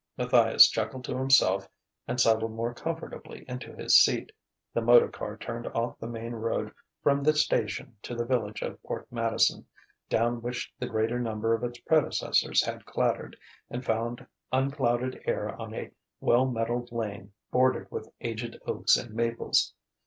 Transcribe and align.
Matthias 0.17 0.67
chuckled 0.67 1.03
to 1.03 1.15
himself 1.15 1.69
and 2.07 2.19
settled 2.19 2.53
more 2.53 2.73
comfortably 2.73 3.45
into 3.47 3.71
his 3.75 3.95
seat. 3.99 4.31
The 4.73 4.81
motor 4.81 5.07
car 5.09 5.37
turned 5.37 5.67
off 5.67 5.99
the 5.99 6.07
main 6.07 6.33
road 6.33 6.73
from 7.03 7.21
the 7.21 7.35
station 7.35 7.95
to 8.01 8.15
the 8.15 8.25
village 8.25 8.63
of 8.63 8.81
Port 8.81 9.05
Madison, 9.11 9.67
down 10.09 10.41
which 10.41 10.73
the 10.79 10.87
greater 10.87 11.19
number 11.19 11.53
of 11.53 11.63
its 11.63 11.77
predecessors 11.81 12.65
had 12.65 12.83
clattered, 12.83 13.37
and 13.69 13.85
found 13.85 14.25
unclouded 14.51 15.21
air 15.25 15.49
on 15.49 15.75
a 15.75 15.91
well 16.19 16.47
metalled 16.47 16.91
lane 16.91 17.33
bordered 17.51 17.85
with 17.91 18.11
aged 18.21 18.59
oaks 18.65 18.97
and 18.97 19.13
maples. 19.13 19.71